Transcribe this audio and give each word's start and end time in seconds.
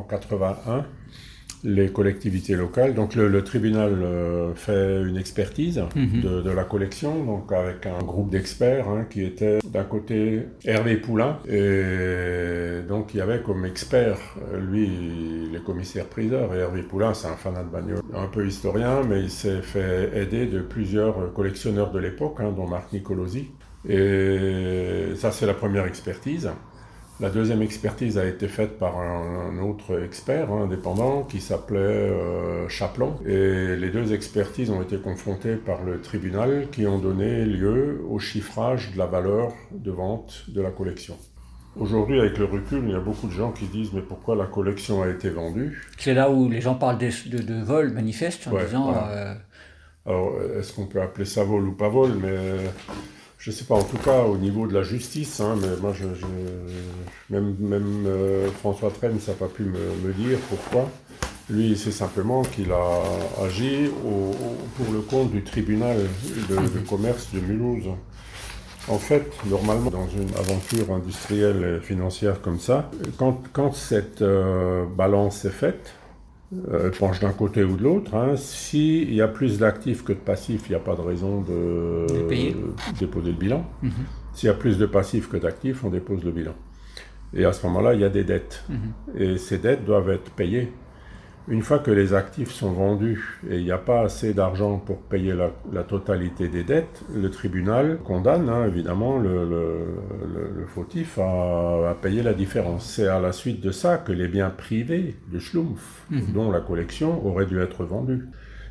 En 0.00 0.04
81, 0.04 0.86
les 1.62 1.88
collectivités 1.92 2.54
locales. 2.56 2.94
Donc 2.94 3.14
le, 3.14 3.28
le 3.28 3.44
tribunal 3.44 3.92
euh, 4.02 4.54
fait 4.54 5.02
une 5.02 5.18
expertise 5.18 5.82
Mhm. 5.94 6.20
de, 6.22 6.40
de 6.40 6.50
la 6.50 6.64
collection, 6.64 7.22
donc 7.24 7.52
avec 7.52 7.84
un 7.86 8.02
groupe 8.02 8.30
d'experts 8.30 8.88
hein, 8.88 9.04
qui 9.10 9.22
était 9.24 9.58
d'un 9.74 9.84
côté 9.84 10.46
Hervé 10.64 10.96
Poulain, 10.96 11.38
et 11.46 12.80
donc 12.88 13.12
il 13.12 13.18
y 13.18 13.20
avait 13.20 13.42
comme 13.42 13.66
expert, 13.66 14.18
lui, 14.58 14.88
il 15.50 15.54
est 15.54 15.62
commissaire-priseur, 15.62 16.54
et 16.54 16.58
Hervé 16.60 16.82
Poulain, 16.82 17.12
c'est 17.12 17.28
un 17.28 17.36
fanat 17.36 17.64
de 17.64 17.68
bagnole, 17.68 18.00
un 18.14 18.26
peu 18.26 18.46
historien, 18.46 19.02
mais 19.06 19.20
il 19.20 19.30
s'est 19.30 19.60
fait 19.62 20.10
aider 20.14 20.46
de 20.46 20.60
plusieurs 20.60 21.32
collectionneurs 21.34 21.90
de 21.92 21.98
l'époque, 21.98 22.38
hein, 22.40 22.52
dont 22.56 22.66
Marc 22.66 22.90
Nicolosi. 22.94 23.50
Et 23.88 25.12
ça, 25.16 25.30
c'est 25.30 25.46
la 25.46 25.54
première 25.54 25.86
expertise. 25.86 26.50
La 27.20 27.28
deuxième 27.28 27.60
expertise 27.60 28.16
a 28.16 28.24
été 28.24 28.48
faite 28.48 28.78
par 28.78 28.98
un, 28.98 29.50
un 29.50 29.58
autre 29.62 30.02
expert 30.02 30.50
hein, 30.50 30.62
indépendant 30.64 31.22
qui 31.24 31.38
s'appelait 31.40 31.78
euh, 31.78 32.66
Chaplon. 32.68 33.16
Et 33.26 33.76
les 33.76 33.90
deux 33.90 34.14
expertises 34.14 34.70
ont 34.70 34.80
été 34.80 34.96
confrontées 34.96 35.56
par 35.56 35.82
le 35.84 36.00
tribunal 36.00 36.68
qui 36.72 36.86
ont 36.86 36.98
donné 36.98 37.44
lieu 37.44 38.00
au 38.08 38.18
chiffrage 38.18 38.92
de 38.92 38.98
la 38.98 39.04
valeur 39.04 39.52
de 39.70 39.90
vente 39.90 40.44
de 40.48 40.62
la 40.62 40.70
collection. 40.70 41.14
Aujourd'hui, 41.76 42.18
avec 42.18 42.38
le 42.38 42.46
recul, 42.46 42.80
il 42.84 42.90
y 42.92 42.94
a 42.94 43.00
beaucoup 43.00 43.26
de 43.26 43.32
gens 43.32 43.52
qui 43.52 43.66
disent 43.66 43.92
mais 43.92 44.00
pourquoi 44.02 44.34
la 44.34 44.46
collection 44.46 45.02
a 45.02 45.08
été 45.08 45.28
vendue? 45.28 45.78
C'est 45.98 46.14
là 46.14 46.30
où 46.30 46.48
les 46.48 46.62
gens 46.62 46.74
parlent 46.74 46.98
de, 46.98 47.10
de, 47.28 47.42
de 47.42 47.62
vol 47.62 47.90
manifeste 47.92 48.48
en 48.48 48.52
Ouais, 48.52 48.64
disant 48.64 48.84
voilà. 48.92 49.10
euh, 49.10 49.34
Alors, 50.06 50.32
est-ce 50.58 50.72
qu'on 50.72 50.86
peut 50.86 51.02
appeler 51.02 51.26
ça 51.26 51.44
vol 51.44 51.68
ou 51.68 51.72
pas 51.72 51.88
vol? 51.90 52.12
Mais 52.20 52.38
je 53.40 53.50
sais 53.50 53.64
pas, 53.64 53.74
en 53.74 53.82
tout 53.82 53.96
cas, 53.98 54.22
au 54.22 54.36
niveau 54.36 54.66
de 54.66 54.74
la 54.74 54.82
justice, 54.82 55.40
hein, 55.40 55.56
mais 55.60 55.68
moi, 55.80 55.92
je, 55.94 56.04
je- 56.14 57.34
même, 57.34 57.56
même 57.58 58.04
euh, 58.06 58.48
François 58.60 58.90
Trennes 58.90 59.18
n'a 59.26 59.34
pas 59.34 59.48
pu 59.48 59.62
me, 59.64 59.78
me 60.06 60.12
dire 60.12 60.38
pourquoi. 60.48 60.88
Lui, 61.48 61.76
c'est 61.76 61.90
simplement 61.90 62.42
qu'il 62.42 62.70
a 62.70 63.02
agi 63.44 63.88
au- 64.04 64.30
au- 64.32 64.56
pour 64.76 64.92
le 64.92 65.00
compte 65.00 65.32
du 65.32 65.42
tribunal 65.42 65.96
de, 66.48 66.54
de 66.56 66.86
commerce 66.88 67.28
de 67.32 67.40
Mulhouse. 67.40 67.88
En 68.88 68.98
fait, 68.98 69.24
normalement, 69.46 69.90
dans 69.90 70.08
une 70.08 70.28
aventure 70.36 70.92
industrielle 70.94 71.78
et 71.80 71.84
financière 71.84 72.40
comme 72.42 72.58
ça, 72.60 72.90
quand, 73.18 73.42
quand 73.52 73.74
cette 73.74 74.22
euh, 74.22 74.84
balance 74.96 75.44
est 75.44 75.50
faite, 75.50 75.92
euh, 76.52 76.90
penche 76.90 77.20
d'un 77.20 77.30
côté 77.30 77.62
ou 77.62 77.76
de 77.76 77.82
l'autre. 77.82 78.14
Hein. 78.14 78.36
S'il 78.36 79.14
y 79.14 79.22
a 79.22 79.28
plus 79.28 79.58
d'actifs 79.58 80.02
que 80.02 80.12
de 80.12 80.18
passifs, 80.18 80.62
il 80.66 80.70
n'y 80.70 80.76
a 80.76 80.80
pas 80.80 80.96
de 80.96 81.00
raison 81.00 81.42
de, 81.42 82.06
déposer 82.98 83.30
le 83.30 83.36
bilan. 83.36 83.64
Mhm. 83.82 83.92
S'il 84.34 84.48
y 84.48 84.50
a 84.50 84.54
plus 84.54 84.76
de 84.76 84.86
passifs 84.86 85.28
que 85.28 85.36
d'actifs, 85.36 85.84
on 85.84 85.90
dépose 85.90 86.24
le 86.24 86.32
bilan. 86.32 86.54
Et 87.34 87.44
à 87.44 87.52
ce 87.52 87.64
moment-là, 87.66 87.94
il 87.94 88.00
y 88.00 88.04
a 88.04 88.08
des 88.08 88.24
dettes. 88.24 88.64
Mhm. 88.68 89.20
Et 89.20 89.38
ces 89.38 89.58
dettes 89.58 89.84
doivent 89.84 90.10
être 90.10 90.30
payées. 90.32 90.72
Une 91.50 91.62
fois 91.62 91.80
que 91.80 91.90
les 91.90 92.14
actifs 92.14 92.50
sont 92.52 92.72
vendus 92.72 93.40
et 93.50 93.58
il 93.58 93.64
n'y 93.64 93.72
a 93.72 93.78
pas 93.78 94.02
assez 94.02 94.34
d'argent 94.34 94.78
pour 94.78 95.02
payer 95.02 95.34
la, 95.34 95.50
la 95.72 95.82
totalité 95.82 96.48
des 96.48 96.62
dettes, 96.64 97.02
le 97.12 97.28
tribunal 97.30 97.98
condamne 98.04 98.48
hein, 98.48 98.66
évidemment 98.68 99.18
le, 99.18 99.44
le- 99.48 99.96
le- 100.32 100.50
le 100.60 100.66
fautif 100.66 101.18
à, 101.18 101.90
à 101.90 101.94
payer 102.00 102.22
la 102.22 102.34
différence. 102.34 102.86
C'est 102.94 103.08
à 103.08 103.18
la 103.20 103.32
suite 103.32 103.60
de 103.60 103.72
ça 103.72 103.98
que 103.98 104.12
les 104.12 104.28
biens 104.28 104.50
privés 104.50 105.16
de 105.30 105.38
Schlumpf, 105.40 106.08
dont 106.26 106.52
la 106.52 106.60
collection, 106.60 107.26
auraient 107.26 107.46
dû 107.46 107.60
être 107.60 107.84
vendus. 107.84 108.28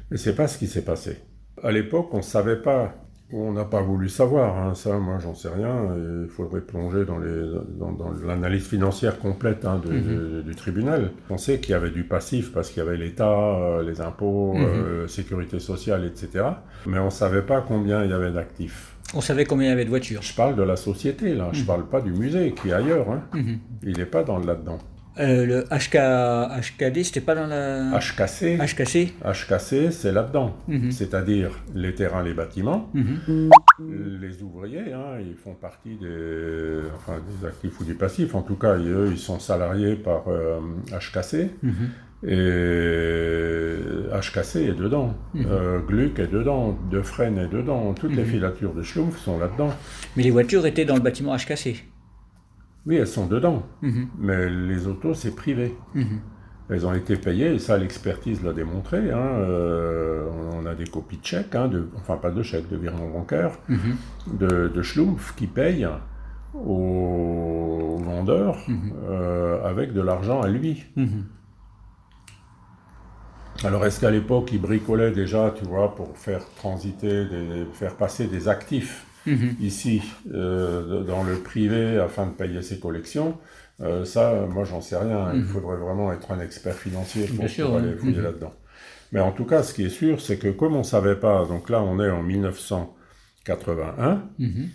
Mais 0.10 0.18
c'est 0.18 0.36
pas 0.36 0.48
ce 0.48 0.58
qui 0.58 0.68
s'est 0.68 0.86
passé. 0.86 1.18
À 1.62 1.72
l'époque, 1.72 2.10
on 2.14 2.18
ne 2.18 2.22
savait 2.22 2.62
pas, 2.62 2.96
on 3.32 3.52
n'a 3.54 3.66
pas 3.66 3.82
voulu 3.82 4.10
savoir, 4.10 4.58
hein, 4.58 4.74
ça, 4.74 4.98
moi, 4.98 5.18
j'en 5.20 5.36
sais 5.36 5.50
rien. 5.50 5.76
Il 6.24 6.30
faudrait 6.30 6.62
plonger 6.62 7.06
dans, 7.06 7.20
les, 7.20 7.44
dans, 7.80 7.92
dans 7.92 8.12
l'analyse 8.26 8.66
financière 8.68 9.20
complète 9.20 9.66
hein, 9.66 9.80
de- 9.86 9.92
de- 10.00 10.42
du 10.42 10.56
tribunal. 10.56 11.12
On 11.30 11.38
sait 11.38 11.60
qu'il 11.60 11.72
y 11.72 11.76
avait 11.76 11.92
du 11.92 12.04
passif 12.04 12.52
parce 12.52 12.70
qu'il 12.72 12.84
y 12.84 12.88
avait 12.88 12.98
l'État, 12.98 13.30
euh, 13.30 13.84
les 13.84 14.02
impôts, 14.02 14.56
euh, 14.58 15.08
sécurité 15.08 15.60
sociale, 15.60 16.06
etc. 16.06 16.44
Mais 16.88 16.98
on 17.00 17.06
ne 17.06 17.10
savait 17.12 17.44
pas 17.44 17.62
combien 17.62 18.04
il 18.04 18.10
y 18.10 18.14
avait 18.14 18.32
d'actifs. 18.32 18.96
on 19.14 19.22
savait 19.22 19.46
combien 19.46 19.68
il 19.68 19.70
y 19.70 19.74
avait 19.74 19.86
de 19.86 19.90
voitures. 19.90 20.22
Je 20.24 20.34
parle 20.36 20.56
de 20.56 20.64
la 20.64 20.76
société, 20.76 21.36
là. 21.36 21.50
Je 21.54 21.64
parle 21.64 21.86
pas 21.88 22.02
du 22.02 22.12
musée 22.12 22.54
qui 22.60 22.70
est 22.70 22.74
ailleurs. 22.74 23.10
Hein. 23.12 23.22
Mhm. 23.34 23.58
Il 23.84 23.98
n'est 23.98 24.06
pas 24.06 24.24
dans 24.24 24.40
là-dedans. 24.40 24.80
Euh, 25.20 25.46
le 25.46 25.64
HK, 25.66 25.98
HKD, 26.80 27.04
c'était 27.04 27.20
pas 27.22 27.36
dans 27.36 27.46
la. 27.48 27.92
HKC, 28.00 28.58
HKC 28.58 29.14
HKC, 29.24 29.92
c'est 29.92 30.12
là-dedans. 30.14 30.56
Mhm. 30.68 30.92
C'est-à-dire 30.92 31.52
les 31.76 31.94
terrains, 31.94 32.24
les 32.24 32.34
bâtiments. 32.34 32.90
Mhm. 32.94 33.50
Les 34.22 34.42
ouvriers, 34.42 34.94
hein, 34.94 35.20
ils 35.20 35.36
font 35.36 35.54
partie 35.56 35.96
des, 35.98 36.80
enfin, 36.96 37.18
des 37.42 37.46
actifs 37.48 37.80
ou 37.82 37.84
des 37.84 37.94
passifs. 37.96 38.34
En 38.36 38.42
tout 38.44 38.56
cas, 38.56 38.78
ils- 38.78 38.88
eux, 38.90 39.10
ils 39.12 39.18
sont 39.20 39.40
salariés 39.40 39.96
par 39.96 40.24
euh, 40.30 40.60
HKC. 40.92 41.50
Mhm. 41.64 41.90
Et 42.28 44.14
HKC 44.14 44.56
est 44.70 44.78
dedans. 44.78 45.14
Euh, 45.36 45.80
Gluck 45.80 46.20
est 46.20 46.28
dedans. 46.32 46.78
Defresne 46.92 47.38
est 47.38 47.48
dedans. 47.48 47.94
Toutes 47.94 48.16
les 48.16 48.26
filatures 48.26 48.74
de 48.74 48.84
Schlumpf 48.84 49.18
sont 49.18 49.40
là-dedans. 49.40 49.70
Mais 50.18 50.24
les 50.24 50.32
voitures 50.32 50.66
étaient 50.66 50.86
dans 50.86 50.96
le 50.96 51.02
bâtiment 51.02 51.36
HKC. 51.36 51.76
Oui, 52.86 52.96
elles 52.96 53.08
sont 53.08 53.28
dedans. 53.28 53.64
Mhm. 53.82 54.08
Mais 54.20 54.50
les 54.50 54.88
autos, 54.88 55.14
c'est 55.14 55.36
privé. 55.36 55.76
Mhm. 55.94 56.20
Elles 56.70 56.86
ont 56.86 56.94
été 56.94 57.16
payées, 57.16 57.56
et 57.56 57.60
ça, 57.60 57.78
l'expertise 57.78 58.44
l'a 58.44 58.54
démontré. 58.54 59.10
hein. 59.12 59.18
Euh, 59.18 60.28
on 60.54 60.66
a 60.68 60.76
des 60.76 60.86
copies 60.86 61.18
de 61.18 61.26
chèques, 61.26 61.56
hein, 61.56 61.68
de, 61.68 61.90
enfin 61.98 62.16
pas 62.18 62.30
de 62.32 62.44
chèques, 62.44 62.70
de 62.70 62.78
virements 62.78 63.10
bancaires, 63.10 63.58
Mhm. 63.70 64.38
de, 64.38 64.68
de 64.68 64.82
Schlumpf 64.84 65.34
qui 65.36 65.48
paye 65.48 65.88
aux 66.54 67.98
vendeurs 68.04 68.58
euh, 69.10 69.64
avec 69.68 69.94
de 69.94 70.02
l'argent 70.02 70.42
à 70.42 70.48
lui. 70.48 70.86
Alors, 73.66 73.86
est-ce 73.86 74.00
qu'à 74.00 74.10
l'époque, 74.12 74.52
il 74.54 74.62
bricolait 74.62 75.12
déjà, 75.12 75.52
tu 75.56 75.66
vois, 75.66 75.94
pour 75.94 76.16
faire 76.18 76.42
transiter, 76.56 77.26
des, 77.26 77.66
faire 77.74 77.96
passer 77.96 78.28
des 78.28 78.48
actifs 78.48 79.06
Mhm. 79.28 79.56
ici 79.60 80.02
euh, 80.34 81.04
dans 81.04 81.24
le 81.24 81.36
privé 81.40 81.98
afin 82.00 82.28
de 82.28 82.32
payer 82.32 82.62
ses 82.62 82.80
collections 82.80 83.38
Euh, 83.82 84.04
Ça, 84.04 84.46
moi, 84.50 84.66
j'en 84.66 84.82
sais 84.82 84.98
rien. 84.98 85.32
Il 85.34 85.46
faudrait 85.46 85.78
vraiment 85.78 86.12
être 86.12 86.32
un 86.32 86.42
expert 86.42 86.76
financier 86.76 87.28
pour, 87.28 87.48
sûr, 87.48 87.74
aller 87.78 87.96
fouiller 87.96 88.18
Mhm. 88.18 88.24
là-dedans. 88.24 88.52
Mais 89.14 89.22
en 89.22 89.32
tout 89.32 89.46
cas, 89.46 89.64
ce 89.64 89.74
qui 89.74 89.86
est 89.86 89.90
sûr, 89.90 90.20
c'est 90.20 90.38
que 90.38 90.50
comme 90.50 90.76
on 90.76 90.80
ne 90.80 90.84
savait 90.84 91.16
pas, 91.16 91.46
donc 91.46 91.70
là, 91.70 91.82
on 91.82 91.98
est 92.02 92.10
en 92.10 92.22
1981, 92.22 94.24
Mhm. 94.38 94.68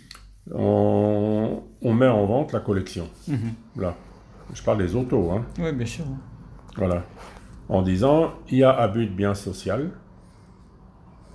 on, 0.53 1.63
on 1.81 1.93
met 1.93 2.07
en 2.07 2.25
vente 2.25 2.53
la 2.53 2.59
collection. 2.59 3.09
Mhm. 3.27 3.53
Là, 3.77 3.95
je 4.53 4.61
parle 4.63 4.79
des 4.79 4.95
autos, 4.95 5.31
hein. 5.31 5.45
Oui, 5.59 5.71
bien 5.71 5.85
sûr. 5.85 6.05
Voilà. 6.77 7.03
En 7.69 7.81
disant, 7.81 8.33
il 8.49 8.59
y 8.59 8.63
a 8.63 8.71
abus 8.71 9.05
de 9.07 9.13
bien 9.13 9.33
social. 9.33 9.89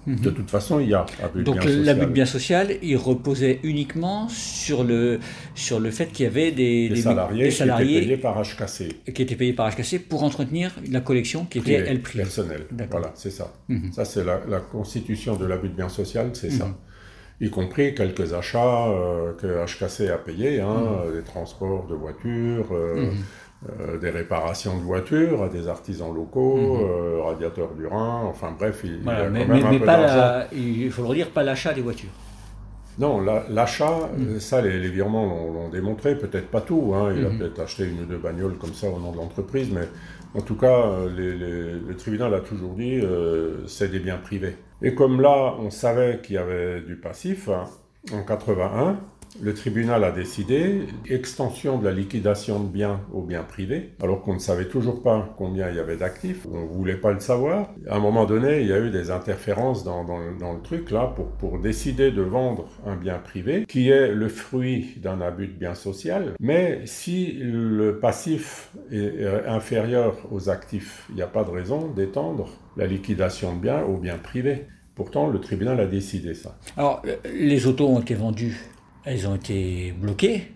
De 0.06 0.30
toute 0.30 0.50
façon, 0.50 0.80
il 0.80 0.88
y 0.88 0.94
a 0.94 1.04
abus 1.22 1.38
Mhm. 1.40 1.44
Donc 1.44 1.54
bien 1.56 1.62
social. 1.68 1.84
l'abus 1.84 2.06
de 2.06 2.10
bien 2.12 2.24
social, 2.26 2.72
il 2.82 2.96
reposait 2.96 3.60
uniquement 3.62 4.28
sur 4.30 4.82
le, 4.82 5.20
sur 5.54 5.78
le 5.78 5.90
fait 5.90 6.06
qu'il 6.06 6.24
y 6.24 6.26
avait 6.26 6.50
des, 6.52 6.88
Des 6.88 6.94
des- 6.94 7.02
salariés, 7.02 7.44
des 7.44 7.50
qui 7.50 7.56
salariés 7.56 7.96
étaient 7.98 8.06
payés 8.06 8.16
par 8.16 8.41
HKC. 8.42 9.12
qui 9.12 9.22
étaient 9.22 9.36
payés 9.36 9.52
par 9.52 9.68
HKC 9.70 9.98
pour 10.08 10.22
entretenir 10.24 10.72
la 10.91 11.00
collection 11.00 11.44
qui 11.44 11.58
était, 11.58 11.74
elle, 11.74 12.00
privée. 12.00 12.22
personnel. 12.24 12.62
D'accord. 12.72 13.00
Voilà, 13.00 13.12
c'est 13.14 13.30
ça. 13.30 13.52
Mhm. 13.68 13.92
Ça, 13.92 14.04
c'est 14.06 14.24
la, 14.24 14.41
la 14.48 14.60
constitution 14.60 15.36
de 15.36 15.44
l'abus 15.44 15.68
de 15.68 15.74
bien 15.74 15.88
social, 15.91 16.30
c'est 16.32 16.50
ça. 16.50 16.64
Mhm. 16.66 16.74
Y 17.42 17.48
compris 17.50 17.94
quelques 17.94 18.32
achats 18.34 18.88
euh, 18.88 19.32
que 19.34 19.46
HKC 19.64 20.08
a 20.10 20.18
payés, 20.18 20.60
hein, 20.60 20.74
Mhm. 20.74 20.98
euh, 21.08 21.16
des 21.18 21.24
transports 21.24 21.86
de 21.86 21.94
voitures, 21.94 22.68
euh, 22.72 23.10
euh, 23.68 23.98
des 23.98 24.10
réparations 24.10 24.77
de 24.78 24.83
voitures 24.83 25.42
à 25.42 25.48
des 25.48 25.68
artisans 25.68 26.15
locaux, 26.15 26.78
euh, 26.89 27.21
radiateurs 27.22 27.74
du 27.74 27.86
Rhin, 27.86 28.22
enfin 28.24 28.54
bref, 28.59 28.80
il, 28.84 28.91
il 28.91 28.97
y 28.97 28.98
Mhm. 28.98 29.04
Voilà, 29.04 29.21
a 29.24 29.28
mais, 29.28 29.41
quand 29.41 29.48
même 29.48 29.59
mais- 29.60 29.65
un 29.66 29.71
mais 29.72 29.78
peu 29.80 29.84
pas 29.86 30.01
la, 30.01 30.47
il 30.53 30.91
faut 30.91 31.03
le 31.03 31.09
redire, 31.09 31.28
pas 31.30 31.42
l'achat 31.42 31.72
des 31.74 31.83
voitures. 31.83 32.09
Non, 32.98 33.21
la- 33.21 33.45
l'achat, 33.48 34.10
Mhm. 34.16 34.27
euh, 34.36 34.41
ça, 34.41 34.60
les, 34.62 34.78
les 34.78 34.89
virements 34.91 35.24
l'ont 35.53 35.68
démontré, 35.68 36.16
peut-être 36.16 36.48
pas 36.48 36.60
tout. 36.60 36.92
hein, 36.95 37.12
Il 37.16 37.24
a 37.24 37.28
Mhm. 37.28 37.39
peut-être 37.39 37.60
acheté 37.60 37.84
une 37.84 38.01
ou 38.01 38.04
deux 38.07 38.18
bagnoles 38.18 38.57
comme 38.59 38.74
ça 38.74 38.89
au 38.89 38.98
nom 38.98 39.12
de 39.12 39.16
l'entreprise, 39.18 39.71
mais 39.71 39.89
en 40.34 40.41
tout 40.42 40.56
cas, 40.56 40.86
les- 41.15 41.36
les- 41.36 41.72
le 41.89 41.97
tribunal 41.97 42.33
a 42.34 42.41
toujours 42.41 42.72
dit 42.74 42.98
euh, 43.03 43.66
c'est 43.66 43.91
des 43.91 44.01
biens 44.01 44.18
privés. 44.18 44.56
Et 44.83 44.95
comme 44.95 45.21
là, 45.21 45.54
on 45.60 45.68
savait 45.71 46.21
qu'il 46.22 46.36
y 46.36 46.39
avait 46.39 46.80
du 46.80 46.97
passif, 46.97 47.48
hein, 47.48 47.65
en 48.15 48.22
81, 48.22 48.98
le 49.41 49.54
tribunal 49.54 50.04
a 50.04 50.10
décidé 50.10 50.86
extension 51.09 51.78
de 51.78 51.84
la 51.84 51.92
liquidation 51.92 52.60
de 52.60 52.68
biens 52.68 53.00
aux 53.12 53.22
biens 53.22 53.42
privés, 53.42 53.91
alors 54.03 54.22
qu'on 54.22 54.34
ne 54.34 54.38
savait 54.38 54.66
toujours 54.66 55.03
pas 55.03 55.34
combien 55.36 55.68
il 55.71 55.77
y 55.77 55.78
avait 55.78 55.97
d'actifs, 55.97 56.47
on 56.50 56.62
ne 56.62 56.66
voulait 56.66 56.97
pas 56.97 57.12
le 57.12 57.21
savoir. 57.21 57.71
À 57.88 57.97
un 57.97 58.00
moment 58.00 58.27
donné, 58.27 58.60
il 58.60 58.66
y 58.66 58.72
a 58.72 58.80
eu 58.80 58.91
des 58.91 59.10
interférences 59.10 59.84
dans, 59.84 60.03
le 60.03 60.62
truc 60.62 60.91
là 60.91 61.12
pour, 61.15 61.27
pour 61.27 61.59
décider 61.59 62.10
de 62.10 62.22
vendre 62.22 62.68
un 62.86 62.97
bien 62.97 63.18
privé 63.18 63.65
qui 63.66 63.88
est 63.88 64.12
le 64.12 64.28
fruit 64.28 64.94
d'un 64.97 65.21
abus 65.21 65.48
de 65.48 65.53
bien 65.53 65.74
social. 65.74 66.34
Mais 66.41 66.80
si 66.84 67.32
le 67.41 67.98
passif 67.98 68.71
est 68.91 69.24
inférieur 69.47 70.16
aux 70.30 70.48
actifs, 70.48 71.06
il 71.10 71.16
n'y 71.16 71.22
a 71.22 71.27
pas 71.27 71.44
de 71.44 71.50
raison 71.50 71.88
d'étendre 71.88 72.48
la 72.77 72.86
liquidation 72.86 73.54
de 73.54 73.60
biens 73.60 73.82
aux 73.82 73.97
biens 73.97 74.18
privés. 74.18 74.66
Pourtant, 74.94 75.28
le 75.28 75.41
tribunal 75.41 75.80
a 75.80 75.86
décidé 75.86 76.34
ça. 76.34 76.59
Alors, 76.77 77.03
les 77.32 77.66
autos 77.66 77.88
ont 77.88 78.00
été 78.00 78.15
vendues, 78.15 78.59
elles 79.04 79.26
ont 79.26 79.36
été 79.36 79.92
bloquées. 79.92 80.52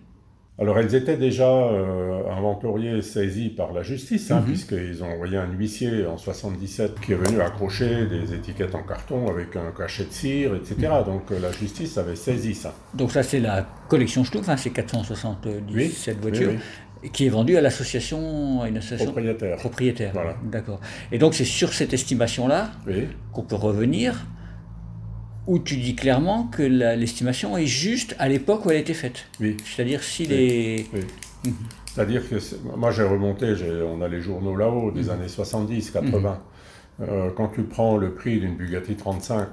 Alors, 0.57 0.79
elles 0.79 0.95
étaient 0.95 1.17
déjà 1.17 1.51
euh, 1.51 2.31
inventoriées, 2.31 3.03
saisies 3.03 3.49
par 3.49 3.73
la 3.73 3.83
justice, 3.83 4.31
hein, 4.31 4.39
mhm. 4.39 4.47
puisqu'ils 4.47 5.03
ont 5.03 5.09
envoyé 5.09 5.37
un 5.37 5.51
huissier 5.51 6.07
en 6.07 6.17
77 6.17 7.01
qui 7.01 7.13
est 7.13 7.17
venu 7.17 7.41
accrocher 7.41 8.07
des 8.07 8.33
étiquettes 8.35 8.77
en 8.77 8.85
carton 8.85 9.29
avec 9.29 9.57
un 9.57 9.73
cachet 9.77 10.05
de 10.05 10.13
cire, 10.13 10.55
etc. 10.55 10.77
Mhm. 10.81 11.05
Donc, 11.07 11.33
euh, 11.33 11.41
la 11.41 11.51
justice 11.51 11.99
avait 11.99 12.15
saisi 12.15 12.55
ça. 12.55 12.73
Donc, 12.95 13.11
ça, 13.11 13.25
c'est 13.25 13.41
la 13.41 13.67
collection 13.89 14.23
Stouff, 14.23 14.49
hein, 14.49 14.57
c'est 14.57 14.71
477 14.71 16.21
voitures 16.21 16.53
qui 17.13 17.27
est 17.27 17.31
vendu 17.31 17.57
à 17.57 17.61
l'association, 17.61 18.65
une 18.65 18.79
association 18.79 19.07
propriétaire. 19.07 19.57
Propriétaire. 19.57 20.13
Voilà. 20.15 20.37
D'accord. 20.45 20.81
Et 21.13 21.19
donc 21.19 21.35
c'est 21.35 21.45
sur 21.45 21.73
cette 21.73 21.93
estimation-là 21.93 22.71
qu'on 23.33 23.43
peut 23.43 23.57
revenir, 23.57 24.27
où 25.47 25.59
tu 25.59 25.77
dis 25.77 25.95
clairement 25.95 26.45
que 26.45 26.63
l'estimation 26.63 27.57
est 27.57 27.67
juste 27.67 28.17
à 28.19 28.29
l'époque 28.29 28.65
où 28.65 28.71
elle 28.71 28.77
a 28.77 28.81
été 28.81 28.95
faite. 28.95 29.27
Oui. 29.41 29.57
C'est-à-dire 29.65 30.03
si 30.03 30.27
les. 30.27 30.87
Mhm. 30.93 31.53
C'est-à-dire 31.87 32.29
que 32.29 32.37
moi 32.77 32.91
j'ai 32.91 33.05
remonté, 33.05 33.55
on 33.87 34.01
a 34.03 34.09
les 34.09 34.21
journaux 34.21 34.57
là-haut 34.57 34.91
des 34.91 35.05
mhm. 35.05 35.11
années 35.11 35.29
70, 35.29 35.91
80. 35.91 36.31
Mhm. 36.99 37.07
Euh, 37.09 37.31
quand 37.37 37.49
tu 37.49 37.63
prends 37.65 37.97
le 37.97 38.15
prix 38.15 38.41
d'une 38.41 38.57
Bugatti 38.57 38.95
35 38.95 39.49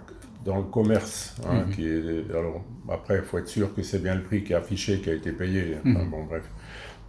dans 0.45 0.57
le 0.57 0.63
commerce, 0.63 1.35
hein, 1.47 1.65
qui 1.75 1.87
est, 1.87 2.29
alors 2.31 2.63
après 2.89 3.17
il 3.17 3.23
faut 3.23 3.37
être 3.37 3.47
sûr 3.47 3.73
que 3.75 3.83
c'est 3.83 4.01
bien 4.01 4.15
le 4.15 4.23
prix 4.23 4.43
qui 4.43 4.53
est 4.53 4.55
affiché, 4.55 4.99
qui 4.99 5.09
a 5.09 5.13
été 5.13 5.31
payé. 5.31 5.77
bon 5.83 6.25
bref 6.27 6.43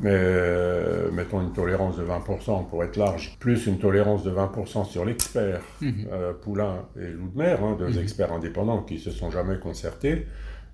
mais 0.02 0.10
euh, 0.12 1.10
mettons 1.12 1.40
une 1.40 1.52
tolérance 1.52 1.96
de 1.96 2.04
20% 2.04 2.68
pour 2.68 2.82
être 2.84 2.96
large, 2.96 3.36
plus 3.38 3.66
une 3.66 3.78
tolérance 3.78 4.24
de 4.24 4.30
20% 4.30 4.84
sur 4.84 5.04
l'expert 5.04 5.60
mhm. 5.80 6.06
euh, 6.12 6.32
Poulain 6.32 6.86
et 7.00 7.08
Loudemer, 7.08 7.56
hein, 7.62 7.76
deux 7.78 7.88
mhm. 7.88 8.02
experts 8.02 8.32
indépendants 8.32 8.82
qui 8.82 8.98
se 8.98 9.10
sont 9.10 9.30
jamais 9.30 9.58
concertés, 9.58 10.26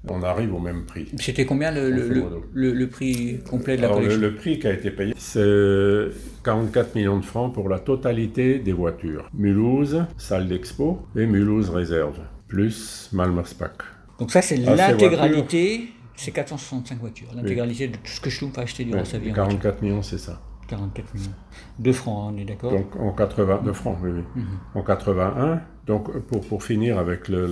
on 0.08 0.22
arrive 0.22 0.54
au 0.54 0.58
même 0.58 0.84
prix. 0.84 1.08
C'était 1.19 1.44
combien 1.44 1.70
le, 1.72 1.90
le, 1.90 2.86
prix 2.86 3.40
complet 3.50 3.76
de 3.76 3.82
la 3.82 3.88
Alors, 3.88 4.00
le, 4.00 4.34
prix 4.34 4.58
qui 4.58 4.66
a 4.66 4.72
été 4.72 4.90
payé, 4.90 5.12
c'est 5.19 6.06
44 6.44 6.94
millions 6.94 7.19
de 7.19 7.25
francs 7.25 7.52
pour 7.52 7.69
la 7.69 7.80
totalité 7.80 8.58
des 8.60 8.72
voitures. 8.72 9.28
Mulhouse, 9.34 10.04
salle 10.16 10.48
d'expo, 10.48 11.00
et 11.16 11.26
Mulhouse 11.26 11.70
réserve, 11.70 12.19
plus 12.46 13.10
Malmerspack. 13.12 13.72
Donc 14.19 14.30
ça, 14.30 14.40
c'est 14.40 14.56
l'intégralité 14.56 15.88
c'est 16.19 16.32
465 16.32 16.99
voitures, 16.99 17.29
l'intégralité 17.35 17.88
de 17.88 17.97
tout 17.97 18.11
ce 18.11 18.20
que 18.20 18.29
Schlumpf 18.29 18.59
a 18.59 18.62
acheté 18.62 18.85
durant 18.85 19.05
sa 19.05 19.19
vie. 19.19 19.32
44 19.32 19.82
millions, 19.82 20.03
c'est 20.03 20.19
ça. 20.19 20.41
44 20.67 21.15
millions. 21.15 21.31
De 21.79 21.93
francs, 21.93 22.29
hein, 22.29 22.35
on 22.35 22.38
est 22.38 22.44
d'accord 22.44 22.73
Donc 22.73 22.97
en 22.97 23.12
80, 23.12 23.62
de 23.65 23.73
francs, 23.73 23.97
oui, 24.03 24.11
oui. 24.11 24.23
Mhm. 24.35 24.47
En 24.75 24.82
81, 24.82 25.61
donc 25.87 26.19
pour, 26.26 26.41
pour 26.41 26.62
finir 26.62 26.99
avec 26.99 27.29
le, 27.29 27.47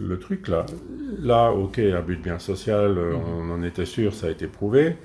le, 0.00 0.18
truc 0.18 0.48
là, 0.48 0.64
là, 1.18 1.50
ok, 1.50 1.78
un 1.78 2.00
but 2.00 2.22
bien 2.22 2.38
social, 2.38 2.96
euh, 2.96 3.12
mhm. 3.12 3.50
on 3.50 3.54
en 3.54 3.62
était 3.62 3.84
sûr, 3.84 4.14
ça 4.14 4.28
a 4.28 4.30
été 4.30 4.46
prouvé. 4.46 4.96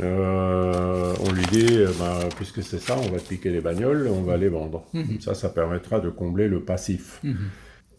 Euh, 0.00 1.14
on 1.20 1.32
lui 1.32 1.44
dit, 1.46 1.66
euh, 1.70 1.90
bah, 1.98 2.20
puisque 2.36 2.62
c'est 2.62 2.78
ça, 2.78 2.96
on 2.96 3.10
va 3.10 3.18
piquer 3.18 3.50
les 3.50 3.60
bagnoles, 3.60 4.08
on 4.08 4.22
va 4.22 4.36
les 4.36 4.48
vendre. 4.48 4.86
Mhm. 4.94 5.20
Ça, 5.20 5.34
ça 5.34 5.48
permettra 5.48 6.00
de 6.00 6.10
combler 6.10 6.48
le 6.48 6.60
passif. 6.60 7.20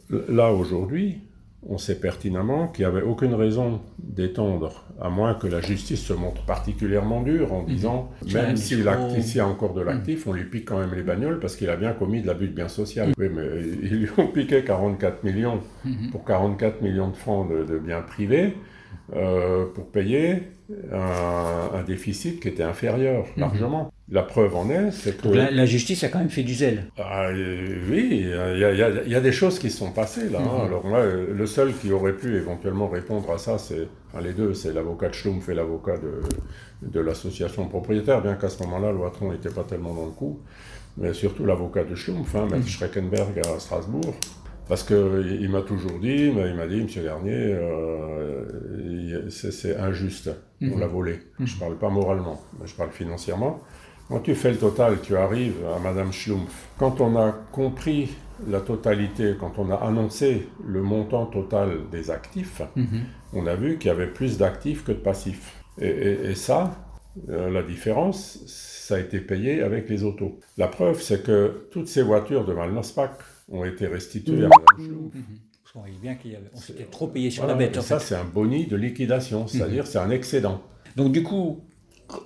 Là, 0.10 0.52
aujourd'hui, 0.54 1.22
on 1.70 1.78
sait 1.78 2.00
pertinemment 2.00 2.68
qu'il 2.68 2.86
n'y 2.86 2.92
avait 2.92 3.02
aucune 3.02 3.34
raison 3.34 3.82
d'étendre, 4.00 4.86
à 5.02 5.10
moins 5.10 5.34
que 5.34 5.48
la 5.48 5.62
justice 5.62 6.02
se 6.02 6.14
montre 6.14 6.44
particulièrement 6.46 7.22
dure 7.22 7.54
en 7.54 7.62
mhm. 7.62 7.68
disant, 7.68 8.12
même 8.34 8.56
si 8.56 8.82
l'actif, 8.82 9.36
y 9.36 9.40
a 9.40 9.48
encore 9.48 9.74
de 9.74 9.82
l'actif, 9.82 10.26
mhm. 10.26 10.32
on 10.32 10.36
lui 10.36 10.46
pique 10.46 10.66
quand 10.66 10.80
même 10.80 10.94
les 10.96 11.04
bagnoles 11.04 11.40
parce 11.40 11.56
qu'il 11.56 11.70
a 11.70 11.76
bien 11.76 11.94
commis 11.94 12.22
de 12.22 12.28
l'abus 12.28 12.48
de 12.48 12.54
bien 12.54 12.70
social. 12.70 13.12
Oui, 13.18 13.28
mais 13.34 13.46
ils 13.84 14.00
lui 14.00 14.10
ont 14.18 14.28
piqué 14.28 14.64
44 14.64 15.24
millions 15.24 15.60
mhm. 15.84 16.12
pour 16.12 16.24
44 16.24 16.82
millions 16.82 17.10
de 17.10 17.16
francs 17.16 17.50
de 17.50 17.78
biens 17.80 18.02
privés. 18.02 18.54
Euh, 19.16 19.66
pour 19.74 19.90
payer 19.90 20.44
un, 20.92 21.82
déficit 21.84 22.42
qui 22.42 22.50
était 22.50 22.64
inférieur, 22.64 23.26
largement. 23.38 23.94
La 24.10 24.24
preuve 24.24 24.56
en 24.56 24.70
est, 24.70 24.92
c'est 24.92 25.22
que... 25.22 25.28
La, 25.28 25.66
justice 25.66 26.02
a 26.06 26.08
quand 26.08 26.20
même 26.20 26.30
fait 26.30 26.44
du 26.44 26.54
zèle. 26.54 26.86
Ah, 26.98 27.28
oui, 27.30 28.26
il 28.26 29.10
y, 29.10 29.16
a 29.16 29.20
des 29.20 29.32
choses 29.34 29.60
qui 29.60 29.70
se 29.70 29.80
sont 29.80 29.92
passées 29.92 30.30
là. 30.30 30.40
Hein. 30.40 30.60
Mhm. 30.60 30.66
Alors 30.66 30.86
moi, 30.86 31.04
le 31.04 31.46
seul 31.46 31.74
qui 31.74 31.92
aurait 31.92 32.14
pu 32.14 32.38
éventuellement 32.38 32.88
répondre 32.88 33.30
à 33.32 33.38
ça, 33.38 33.58
c'est... 33.58 33.88
les 34.24 34.32
deux, 34.32 34.54
c'est 34.54 34.72
l'avocat 34.72 35.10
de 35.10 35.14
Schlumpf 35.14 35.50
et 35.50 35.54
l'avocat 35.54 35.98
de, 35.98 36.88
de 36.88 37.00
l'association 37.02 37.68
propriétaire, 37.68 38.22
bien 38.22 38.36
qu'à 38.36 38.48
ce 38.48 38.64
moment-là, 38.64 38.94
Loitron 38.94 39.34
n'était 39.34 39.50
pas 39.50 39.64
tellement 39.64 39.94
dans 39.94 40.06
le 40.06 40.12
coup. 40.12 40.40
Mais 40.96 41.14
surtout 41.14 41.46
l'avocat 41.46 41.84
de 41.84 41.94
Schlumpf, 41.94 42.34
hein, 42.36 42.48
mhm. 42.50 42.66
Schreckenberg 42.66 43.40
à 43.40 43.60
Strasbourg, 43.60 44.16
parce 44.70 44.84
qu'il 44.84 45.38
il, 45.42 45.50
m'a 45.50 45.64
toujours 45.64 46.00
dit, 46.00 46.28
il 46.28 46.56
m'a 46.56 46.66
dit, 46.66 46.82
Monsieur 46.82 47.04
Garnier, 47.04 47.34
euh, 47.34 49.30
c'est 49.30 49.78
injuste, 49.78 50.30
on 50.62 50.68
mhm. 50.68 50.80
l'a 50.80 50.88
volé. 50.88 51.20
Je 51.40 51.54
ne 51.56 51.60
parle 51.60 51.78
pas 51.78 51.90
moralement, 51.90 52.42
mais 52.58 52.68
je 52.68 52.76
parle 52.76 52.92
financièrement. 52.92 53.60
Quand 54.10 54.20
tu 54.22 54.36
fais 54.36 54.52
le 54.52 54.58
total, 54.58 55.02
tu 55.02 55.18
arrives 55.18 55.58
à 55.76 55.80
Madame 55.80 56.14
Schlumpf. 56.14 56.70
Quand 56.78 57.02
on 57.02 57.18
a 57.18 57.32
compris 57.52 58.10
la 58.48 58.62
totalité, 58.62 59.36
quand 59.40 59.54
on 59.58 59.70
a 59.70 59.76
annoncé 59.76 60.48
le 60.66 60.82
montant 60.82 61.26
total 61.26 61.90
des 61.92 62.10
actifs, 62.10 62.62
mhm. 62.76 63.02
on 63.34 63.48
a 63.48 63.56
vu 63.56 63.78
qu'il 63.78 63.90
y 63.90 63.92
avait 63.92 64.08
plus 64.08 64.38
d'actifs 64.38 64.86
que 64.86 64.92
de 64.94 64.98
passifs. 64.98 65.62
Et, 65.80 66.34
ça, 66.36 66.76
euh, 67.30 67.52
la 67.52 67.62
différence, 67.62 68.44
ça 68.48 68.96
a 68.96 69.00
été 69.00 69.20
payé 69.20 69.62
avec 69.62 69.90
les 69.90 70.04
autos. 70.04 70.40
La 70.58 70.68
preuve, 70.68 71.02
c'est 71.02 71.24
que 71.24 71.68
toutes 71.72 71.88
ces 71.88 72.02
voitures 72.02 72.46
de 72.46 72.54
Malnospac, 72.54 73.12
ont 73.50 73.64
été 73.64 73.88
restitués 73.88 74.46
à 74.46 74.50
Mme 74.50 74.88
Schlouf. 74.88 75.14
On 75.76 75.82
voyait 75.82 75.98
bien 76.02 76.16
qu'on 76.16 76.58
s'était 76.58 76.86
trop 76.86 77.08
payé 77.08 77.30
sur 77.30 77.46
la 77.46 77.54
bête. 77.54 77.80
ça, 77.82 78.00
c'est 78.00 78.16
un 78.16 78.24
boni 78.24 78.66
de 78.66 78.76
liquidation, 78.76 79.46
c'est-à-dire 79.46 79.84
mhm. 79.84 79.90
c'est 79.90 80.00
un 80.00 80.10
excédent. 80.10 80.64
Donc 80.96 81.12
du 81.12 81.22
coup, 81.22 81.62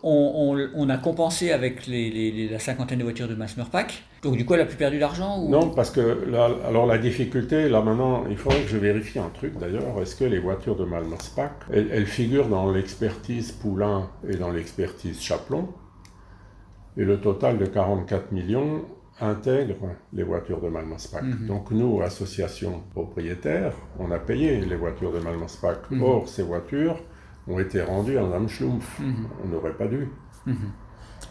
on, 0.03 0.89
a 0.89 0.97
compensé 0.97 1.51
avec 1.51 1.87
les, 1.87 2.49
la 2.49 2.59
cinquantaine 2.59 2.99
de 2.99 3.03
voitures 3.03 3.27
de 3.27 3.35
Pack. 3.71 4.03
Donc 4.21 4.37
du 4.37 4.45
coup, 4.45 4.53
elle 4.53 4.61
a 4.61 4.65
plus 4.65 4.77
perdu 4.77 4.99
d'argent 4.99 5.47
Non, 5.49 5.69
parce 5.69 5.89
que 5.89 6.33
alors 6.67 6.85
la 6.85 6.97
difficulté, 6.97 7.69
là 7.69 7.81
maintenant, 7.81 8.25
il 8.29 8.37
faudrait 8.37 8.61
que 8.61 8.69
je 8.69 8.77
vérifie 8.77 9.19
un 9.19 9.29
truc 9.29 9.57
d'ailleurs. 9.57 9.99
Est-ce 10.01 10.15
que 10.15 10.25
les 10.25 10.39
voitures 10.39 10.75
de 10.75 10.85
Malmerspack, 10.85 11.51
elles, 11.73 11.89
elles 11.91 12.05
figurent 12.05 12.47
dans 12.47 12.71
l'expertise 12.71 13.51
Poulain 13.51 14.09
et 14.27 14.35
dans 14.35 14.51
l'expertise 14.51 15.19
Chaplon? 15.19 15.69
Et 16.97 17.05
le 17.05 17.19
total 17.19 17.57
de 17.57 17.65
44 17.65 18.31
millions, 18.31 18.83
intègre 19.21 19.95
les 20.13 20.23
voitures 20.23 20.61
de 20.61 20.67
Malmaspac. 20.67 21.23
Mhm. 21.23 21.47
Donc 21.47 21.71
nous, 21.71 22.01
association 22.01 22.83
propriétaire, 22.91 23.73
on 23.99 24.11
a 24.11 24.19
payé 24.19 24.59
les 24.61 24.75
voitures 24.75 25.11
de 25.13 25.19
Malmaspac. 25.19 25.91
Mhm. 25.91 26.03
Or, 26.03 26.27
ces 26.27 26.43
voitures 26.43 26.97
ont 27.47 27.59
été 27.59 27.81
rendues 27.81 28.17
à 28.17 28.23
Mme 28.23 28.47
Schlumpf. 28.47 28.99
Mhm. 28.99 29.27
On 29.43 29.47
n'aurait 29.49 29.73
pas 29.73 29.87
dû. 29.87 30.07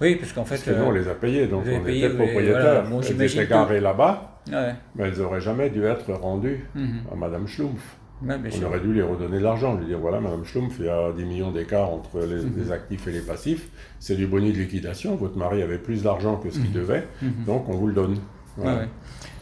Oui, 0.01 0.17
parce 0.17 0.33
qu'en 0.33 0.45
fait... 0.45 0.55
Parce 0.55 0.65
que 0.65 0.71
nous, 0.71 0.85
on 0.85 0.93
les 0.93 1.09
a 1.09 1.15
payées, 1.15 1.47
donc 1.47 1.65
on 1.67 1.87
était 1.87 2.09
propriétaires. 2.11 2.85
elles 3.03 3.23
étaient 3.23 3.47
garées 3.47 3.81
là-bas, 3.81 4.41
mais 4.51 5.09
elles 5.09 5.19
n'auraient 5.19 5.41
jamais 5.41 5.71
dû 5.71 5.85
être 5.85 6.13
rendues 6.13 6.67
à 7.11 7.15
Mme 7.17 7.47
Schlumpf 7.47 8.01
on 8.23 8.67
aurait 8.67 8.81
dû 8.81 8.93
les 8.93 9.03
redonner 9.03 9.39
de 9.39 9.43
l'argent, 9.43 9.77
lui 9.77 9.87
dire 9.87 9.99
voilà, 9.99 10.21
Madame 10.21 10.45
Schlumpf, 10.45 10.77
il 10.79 10.87
y 10.87 10.89
a 10.89 11.13
10 11.13 11.25
millions 11.25 11.51
d'écart 11.51 11.91
entre 11.91 12.21
les, 12.21 12.43
mhm. 12.43 12.73
actifs 12.73 13.07
et 13.09 13.13
les 13.13 13.21
passifs, 13.21 13.69
c'est 13.99 14.17
du 14.17 14.27
boni 14.27 14.53
de 14.53 14.59
liquidation, 14.59 15.17
votre 15.17 15.39
mari 15.39 15.63
avait 15.63 15.79
plus 15.79 16.03
d'argent 16.03 16.37
que 16.37 16.51
ce 16.51 16.59
qu'il 16.59 16.71
mhm. 16.71 16.77
devait, 16.77 17.09
mhm. 17.23 17.45
donc 17.47 17.69
on 17.69 17.73
vous 17.73 17.87
le 17.87 17.95
donne. 17.95 18.17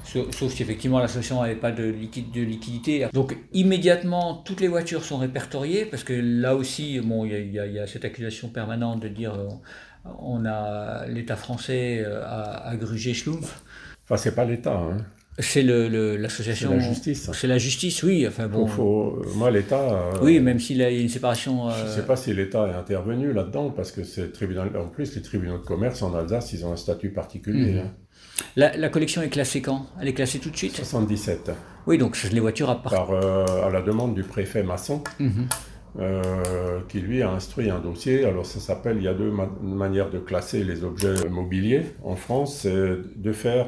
Sauf, 0.08 0.52
si 0.52 0.62
effectivement 0.62 1.00
l'association 1.00 1.42
n'avait 1.42 1.54
pas 1.54 1.70
de, 1.70 1.84
liquidité. 1.84 3.06
Donc 3.12 3.36
immédiatement, 3.52 4.36
toutes 4.36 4.60
les 4.60 4.68
voitures 4.68 5.04
sont 5.04 5.18
répertoriées, 5.18 5.84
parce 5.84 6.02
que 6.02 6.14
là 6.14 6.56
aussi, 6.56 6.98
bon, 7.00 7.26
il 7.26 7.52
y, 7.52 7.78
a 7.78 7.86
cette 7.86 8.06
accusation 8.06 8.48
permanente 8.48 9.00
de 9.00 9.08
dire 9.08 9.34
euh, 9.34 9.48
on 10.20 10.46
a 10.46 11.06
l'État 11.06 11.36
français 11.36 12.02
euh, 12.04 12.22
a, 12.24 12.74
grugé 12.76 13.12
Schlumpf. 13.12 13.62
Enfin, 14.04 14.16
c'est 14.16 14.34
pas 14.34 14.46
l'État. 14.46 14.78
Hein. 14.78 15.04
C'est 15.40 15.62
l'association. 15.62 16.70
la 16.72 16.80
justice. 16.80 17.30
C'est 17.32 17.46
la 17.46 17.58
justice, 17.58 18.02
oui. 18.02 18.26
Enfin 18.26 18.48
bon. 18.48 18.66
Faut, 18.66 19.22
moi, 19.36 19.50
l'État. 19.50 19.80
Euh, 19.80 20.12
oui, 20.20 20.40
même 20.40 20.58
s'il 20.58 20.78
y 20.78 20.82
a 20.82 20.90
une 20.90 21.08
séparation. 21.08 21.70
Je 21.70 21.84
ne 21.84 21.88
sais 21.88 22.02
pas 22.02 22.16
si 22.16 22.34
l'État 22.34 22.66
est 22.66 22.74
intervenu 22.74 23.32
là-dedans, 23.32 23.70
parce 23.70 23.92
que 23.92 24.02
c'est 24.02 24.32
tribunal. 24.32 24.76
En 24.76 24.88
plus, 24.88 25.14
les 25.14 25.22
tribunaux 25.22 25.58
de 25.58 25.64
commerce 25.64 26.02
en 26.02 26.14
Alsace, 26.14 26.52
ils 26.52 26.66
ont 26.66 26.72
un 26.72 26.76
statut 26.76 27.10
particulier. 27.10 27.74
Mhm. 27.74 27.78
Hein. 27.78 27.90
La, 28.56 28.88
collection 28.88 29.22
est 29.22 29.28
classée 29.28 29.60
quand? 29.60 29.86
Elle 30.00 30.08
est 30.08 30.14
classée 30.14 30.38
tout 30.38 30.50
de 30.50 30.56
suite? 30.56 30.76
77. 30.76 31.52
Oui, 31.86 31.98
donc 31.98 32.20
les 32.32 32.40
voitures 32.40 32.70
à 32.70 32.82
part. 32.82 32.92
Par, 32.92 33.10
euh, 33.12 33.44
à 33.64 33.70
la 33.70 33.82
demande 33.82 34.14
du 34.14 34.22
préfet 34.22 34.62
Masson. 34.62 35.02
Mhm. 35.18 35.46
Euh, 35.98 36.80
qui 36.88 37.00
lui 37.00 37.22
a 37.22 37.30
instruit 37.30 37.70
un 37.70 37.80
dossier. 37.80 38.24
Alors 38.24 38.46
ça 38.46 38.60
s'appelle, 38.60 38.98
il 38.98 39.02
y 39.02 39.08
a 39.08 39.14
deux 39.14 39.32
manières 39.62 40.10
de 40.10 40.18
classer 40.18 40.64
les 40.64 40.84
objets 40.84 41.28
mobiliers 41.28 41.86
en 42.02 42.16
France, 42.16 42.60
c'est 42.62 42.96
de 43.16 43.32
faire 43.32 43.66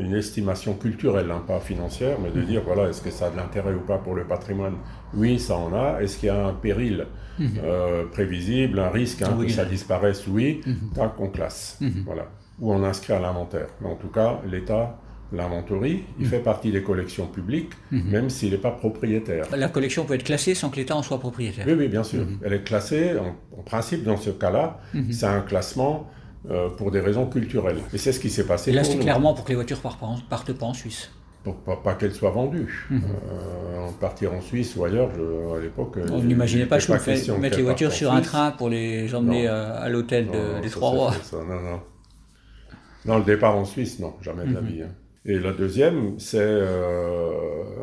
une 0.00 0.14
estimation 0.14 0.74
culturelle, 0.74 1.30
hein, 1.30 1.42
pas 1.46 1.60
financière, 1.60 2.18
mais 2.22 2.30
de 2.30 2.44
dire 2.44 2.62
voilà, 2.64 2.88
est-ce 2.88 3.02
que 3.02 3.10
ça 3.10 3.26
a 3.26 3.30
de 3.30 3.36
l'intérêt 3.36 3.74
ou 3.74 3.80
pas 3.80 3.98
pour 3.98 4.14
le 4.14 4.24
patrimoine? 4.24 4.74
Oui, 5.14 5.38
ça 5.38 5.56
en 5.56 5.72
a. 5.72 6.00
Est-ce 6.00 6.18
qu'il 6.18 6.28
y 6.28 6.30
a 6.30 6.46
un 6.46 6.52
péril 6.52 7.06
mhm. 7.38 7.50
euh, 7.64 8.04
prévisible, 8.06 8.78
un 8.78 8.90
risque 8.90 9.22
hein, 9.22 9.36
que 9.40 9.48
ça 9.48 9.64
disparaisse? 9.64 10.26
Oui, 10.26 10.60
mm 10.66 11.08
qu'on 11.16 11.28
classe. 11.28 11.78
Mhm. 11.80 12.02
Voilà. 12.04 12.26
Ou 12.60 12.72
on 12.72 12.84
inscrit 12.84 13.14
à 13.14 13.20
l'inventaire. 13.20 13.68
Mais 13.80 13.88
en 13.88 13.96
tout 13.96 14.08
cas, 14.08 14.40
l'État 14.46 14.98
l'inventory, 15.32 16.02
il 16.18 16.26
fait 16.26 16.40
partie 16.40 16.72
des 16.72 16.82
collections 16.82 17.26
publiques, 17.26 17.72
mhm. 17.90 18.10
même 18.10 18.30
s'il 18.30 18.50
n'est 18.50 18.58
pas 18.58 18.70
propriétaire. 18.70 19.46
La 19.56 19.68
collection 19.68 20.04
peut 20.04 20.14
être 20.14 20.24
classée 20.24 20.54
sans 20.54 20.70
que 20.70 20.76
l'État 20.76 20.96
en 20.96 21.02
soit 21.02 21.18
propriétaire. 21.18 21.64
Oui, 21.66 21.74
oui, 21.78 21.88
bien 21.88 22.02
sûr. 22.02 22.24
Mhm. 22.24 22.38
Elle 22.44 22.52
est 22.54 22.62
classée, 22.62 23.12
en, 23.18 23.62
principe, 23.62 24.04
dans 24.04 24.16
ce 24.16 24.30
cas-là, 24.30 24.80
mhm. 24.94 25.12
c'est 25.12 25.26
un 25.26 25.40
classement 25.40 26.10
euh, 26.50 26.68
pour 26.70 26.90
des 26.90 27.00
raisons 27.00 27.26
culturelles. 27.26 27.78
Et 27.92 27.98
c'est 27.98 28.12
ce 28.12 28.20
qui 28.20 28.30
s'est 28.30 28.46
passé. 28.46 28.70
Et 28.70 28.74
là, 28.74 28.84
c'est 28.84 28.98
clairement 28.98 29.34
pour 29.34 29.44
que 29.44 29.50
les 29.50 29.56
voitures 29.56 29.80
partent, 29.80 30.00
partent 30.28 30.52
pas 30.52 30.66
en 30.66 30.74
Suisse. 30.74 31.10
Pour 31.44 31.56
pas, 31.56 31.94
qu'elles 31.94 32.12
soient 32.12 32.30
vendues. 32.30 32.86
Euh, 32.92 33.88
partir 33.98 34.34
en 34.34 34.42
Suisse 34.42 34.76
ou 34.76 34.84
ailleurs, 34.84 35.10
à 35.56 35.60
l'époque. 35.60 35.98
On 36.12 36.22
n'imaginait 36.22 36.66
pas, 36.66 36.78
je 36.78 36.92
mettre 36.92 37.56
les 37.56 37.62
voitures 37.62 37.92
sur 37.92 38.12
un 38.12 38.20
train 38.20 38.50
pour 38.50 38.68
les 38.68 39.14
emmener 39.14 39.48
euh, 39.48 39.80
à 39.80 39.88
l'hôtel 39.88 40.28
des 40.62 40.68
Trois 40.68 40.90
Rois. 40.90 41.14
non, 41.32 41.60
non. 41.60 41.80
Non, 43.06 43.18
le 43.18 43.24
départ 43.24 43.56
en 43.56 43.64
Suisse, 43.64 43.98
non, 43.98 44.14
jamais 44.20 44.44
de 44.44 44.54
la 44.54 44.60
vie. 44.60 44.82
Hein. 44.82 44.90
Et 45.26 45.38
la 45.38 45.52
deuxième, 45.52 46.18
c'est 46.18 46.38
euh, 46.40 47.30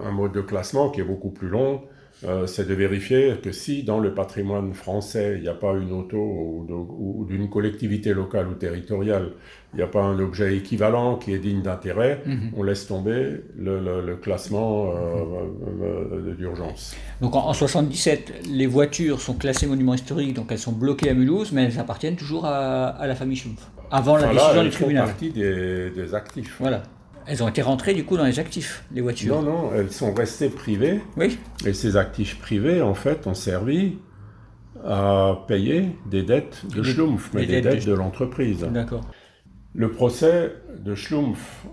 un 0.06 0.12
mode 0.12 0.32
de 0.32 0.42
classement 0.42 0.90
qui 0.90 1.02
est 1.02 1.06
beaucoup 1.06 1.30
plus 1.30 1.50
long. 1.50 1.82
Euh, 2.24 2.48
c'est 2.48 2.68
de 2.68 2.74
vérifier 2.74 3.36
que 3.44 3.52
si 3.52 3.84
dans 3.84 4.00
le 4.00 4.16
patrimoine 4.16 4.74
français, 4.74 5.36
il 5.36 5.44
n'y 5.44 5.48
a 5.48 5.54
pas 5.54 5.74
une 5.74 5.92
auto 5.92 6.18
ou, 6.18 7.26
d'une 7.30 7.48
collectivité 7.48 8.12
locale 8.12 8.48
ou 8.48 8.56
territoriale, 8.56 9.34
il 9.74 9.78
n'y 9.78 9.84
a 9.84 9.88
pas 9.88 10.02
un 10.02 10.18
objet 10.18 10.58
équivalent 10.58 11.18
qui 11.18 11.32
est 11.34 11.38
digne 11.38 11.62
d'intérêt, 11.62 12.24
mhm. 12.26 12.54
on 12.58 12.64
laisse 12.64 12.88
tomber 12.88 13.42
le, 13.56 14.16
classement 14.16 14.94
euh, 14.96 16.34
d'urgence. 16.34 16.96
Donc 17.22 17.36
en, 17.36 17.52
1977, 17.52 18.48
les 18.50 18.66
voitures 18.66 19.22
sont 19.22 19.36
classées 19.36 19.68
monuments 19.68 19.94
historiques, 19.94 20.34
donc 20.34 20.48
elles 20.50 20.58
sont 20.58 20.72
bloquées 20.72 21.12
à 21.12 21.14
Mulhouse, 21.14 21.52
mais 21.52 21.66
elles 21.66 21.80
appartiennent 21.80 22.16
toujours 22.16 22.46
à, 22.46 23.06
la 23.06 23.14
famille 23.14 23.38
Schumpf, 23.38 23.62
avant 23.92 24.18
la 24.18 24.34
décision 24.34 24.64
du 24.64 24.70
tribunal. 24.72 25.04
Elles 25.04 25.10
font 25.10 25.12
partie 25.12 25.30
des, 25.30 25.92
des 25.92 26.16
actifs. 26.16 26.56
Voilà. 26.60 26.82
Elles 27.28 27.44
ont 27.44 27.48
été 27.50 27.62
rentrées 27.62 27.94
du 27.94 28.06
coup 28.06 28.16
dans 28.16 28.26
les 28.26 28.40
actifs, 28.40 28.86
les 28.94 29.02
voitures. 29.02 29.42
Non, 29.42 29.42
non, 29.42 29.72
elles 29.76 29.92
sont 29.92 30.14
restées 30.14 30.50
privées. 30.50 31.02
Oui. 31.18 31.38
Et 31.66 31.74
ces 31.74 31.98
actifs 31.98 32.40
privés, 32.40 32.82
en 32.82 32.94
fait, 32.94 33.28
ont 33.28 33.34
servi 33.34 33.98
à 34.86 35.44
payer 35.48 35.90
des 36.06 36.24
dettes 36.24 36.66
de 36.74 36.84
Schlumpf, 36.84 37.32
mais 37.34 37.46
des, 37.46 37.62
dettes, 37.62 37.86
de, 37.86 37.94
l'entreprise. 37.94 38.62
D'accord. 38.72 39.02
Le 39.74 39.92
procès 39.92 40.54
de 40.80 40.96
Schlumpf, 40.96 41.66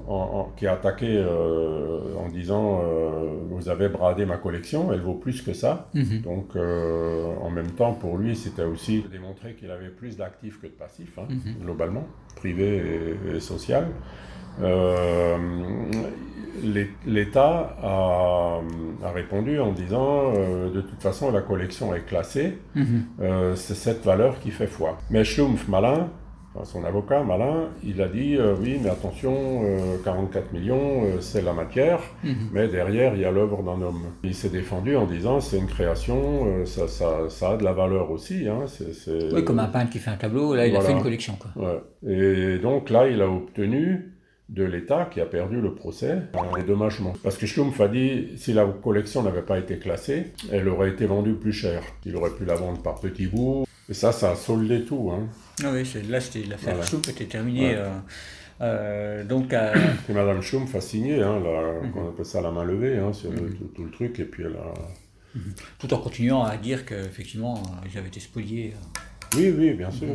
qui 0.56 0.66
a 0.66 0.72
attaqué 0.72 1.06
euh, 1.08 2.16
en 2.18 2.28
disant 2.28 2.82
euh, 2.82 3.38
Vous 3.48 3.68
avez 3.68 3.88
bradé 3.88 4.26
ma 4.26 4.36
collection, 4.36 4.92
elle 4.92 5.00
vaut 5.00 5.14
plus 5.14 5.40
que 5.40 5.54
ça. 5.54 5.88
Mhm. 5.94 6.20
Donc, 6.22 6.56
euh, 6.56 7.32
en 7.40 7.50
même 7.50 7.70
temps, 7.70 7.94
pour 7.94 8.18
lui, 8.18 8.34
c'était 8.34 8.64
aussi 8.64 9.04
démontrer 9.10 9.54
qu'il 9.54 9.70
avait 9.70 9.88
plus 9.88 10.16
d'actifs 10.16 10.60
que 10.60 10.66
de 10.66 10.72
passifs, 10.72 11.16
hein, 11.18 11.28
mhm. 11.30 11.62
globalement, 11.62 12.06
privé 12.36 13.16
et, 13.30 13.36
et 13.36 13.40
social. 13.40 13.86
Euh, 15.34 16.02
L'État 17.04 17.76
a, 17.82 18.60
répondu 19.12 19.58
en 19.58 19.72
disant 19.72 20.32
euh, 20.34 20.70
de 20.70 20.80
toute 20.80 21.02
façon 21.02 21.30
la 21.30 21.42
collection 21.42 21.94
est 21.94 22.06
classée, 22.06 22.58
mhm. 22.74 23.04
euh, 23.20 23.56
c'est 23.56 23.74
cette 23.74 24.04
valeur 24.04 24.38
qui 24.40 24.50
fait 24.50 24.68
foi. 24.68 24.98
Mais 25.10 25.24
Schlumpf, 25.24 25.68
malin, 25.68 26.08
son 26.62 26.84
avocat 26.84 27.22
malin, 27.24 27.68
il 27.82 28.00
a 28.00 28.08
dit 28.08 28.38
oui, 28.60 28.78
mais 28.80 28.88
attention, 28.88 29.62
44 30.04 30.52
millions, 30.52 31.02
c'est 31.20 31.42
la 31.42 31.52
matière, 31.52 32.00
mhm. 32.22 32.34
mais 32.52 32.68
derrière, 32.68 33.14
il 33.14 33.22
y 33.22 33.24
a 33.24 33.32
l'œuvre 33.32 33.62
d'un 33.62 33.82
homme. 33.82 34.04
Il 34.22 34.34
s'est 34.34 34.50
défendu 34.50 34.96
en 34.96 35.06
disant 35.06 35.40
c'est 35.40 35.58
une 35.58 35.66
création, 35.66 36.64
ça, 36.64 36.86
ça, 36.86 37.28
ça, 37.28 37.50
a 37.50 37.56
de 37.56 37.64
la 37.64 37.72
valeur 37.72 38.10
aussi. 38.12 38.48
Hein, 38.48 38.66
Oui, 39.32 39.44
comme 39.44 39.58
un 39.58 39.66
peintre 39.66 39.90
qui 39.90 39.98
fait 39.98 40.12
un 40.12 40.16
tableau, 40.16 40.54
là, 40.54 40.66
il 40.66 40.76
a 40.76 40.80
fait 40.80 40.92
une 40.92 41.02
collection. 41.02 41.36
Quoi. 41.36 41.82
Et 42.08 42.58
donc 42.58 42.88
là, 42.88 43.08
il 43.08 43.20
a 43.20 43.28
obtenu 43.28 44.13
de 44.48 44.64
l'État 44.64 45.08
qui 45.10 45.20
a 45.20 45.26
perdu 45.26 45.60
le 45.60 45.74
procès, 45.74 46.18
un 46.34 46.58
dédommagement. 46.58 47.14
Parce 47.22 47.38
que 47.38 47.46
Schlumpf 47.46 47.80
a 47.80 47.88
dit, 47.88 48.28
si 48.36 48.52
la 48.52 48.66
collection 48.66 49.22
n'avait 49.22 49.42
pas 49.42 49.58
été 49.58 49.78
classée, 49.78 50.32
elle 50.52 50.68
aurait 50.68 50.90
été 50.90 51.06
vendue 51.06 51.34
plus 51.34 51.52
cher. 51.52 51.82
Il 52.04 52.14
aurait 52.16 52.30
pu 52.30 52.44
la 52.44 52.54
vendre 52.54 52.82
par 52.82 53.00
petits 53.00 53.26
bouts. 53.26 53.66
Et 53.88 53.94
ça, 53.94 54.12
ça 54.12 54.32
a 54.32 54.36
soldé 54.36 54.84
tout. 54.84 55.10
Hein. 55.12 55.28
Ah 55.62 55.70
oui, 55.72 55.84
là, 56.08 56.18
l'affaire 56.18 56.58
voilà. 56.58 56.82
Schlumpf 56.82 57.08
était 57.08 57.24
terminée. 57.24 57.74
Euh, 57.74 57.90
euh, 58.60 59.24
donc, 59.24 59.52
Et 59.52 60.12
Madame 60.12 60.42
Schlumpf 60.42 60.74
a 60.74 60.80
signé, 60.80 61.22
hein, 61.22 61.40
mhm. 61.40 61.92
on 61.96 62.08
appelle 62.08 62.24
ça 62.24 62.40
la 62.40 62.50
main 62.50 62.64
levée, 62.64 62.98
hein, 62.98 63.12
sur 63.12 63.30
mhm. 63.30 63.54
tout, 63.74 63.84
le 63.84 63.90
truc, 63.90 64.20
et 64.20 64.24
puis 64.24 64.44
elle 64.44 64.56
a... 64.56 64.74
Mhm. 65.34 65.54
Tout 65.78 65.92
en 65.92 65.98
continuant 65.98 66.44
à 66.44 66.56
dire 66.56 66.84
qu'effectivement, 66.84 67.62
ils 67.90 67.98
avaient 67.98 68.08
été 68.08 68.20
spoliés. 68.20 68.74
Oui, 69.36 69.52
oui, 69.56 69.72
bien 69.72 69.90
sûr. 69.90 70.14